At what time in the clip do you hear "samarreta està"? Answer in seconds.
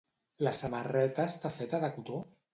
0.59-1.53